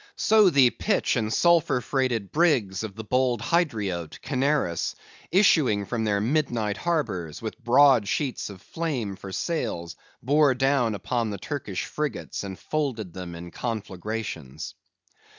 So 0.17 0.49
the 0.49 0.71
pitch 0.71 1.15
and 1.15 1.31
sulphur 1.31 1.79
freighted 1.79 2.31
brigs 2.31 2.81
of 2.83 2.95
the 2.95 3.03
bold 3.03 3.39
Hydriote, 3.39 4.19
Canaris, 4.23 4.95
issuing 5.31 5.85
from 5.85 6.05
their 6.05 6.19
midnight 6.19 6.77
harbors, 6.77 7.39
with 7.39 7.63
broad 7.63 8.07
sheets 8.07 8.49
of 8.49 8.63
flame 8.63 9.15
for 9.15 9.31
sails, 9.31 9.95
bore 10.23 10.55
down 10.55 10.95
upon 10.95 11.29
the 11.29 11.37
Turkish 11.37 11.85
frigates, 11.85 12.43
and 12.43 12.57
folded 12.57 13.13
them 13.13 13.35
in 13.35 13.51
conflagrations. 13.51 14.73